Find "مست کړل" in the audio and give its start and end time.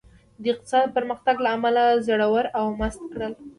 2.79-3.33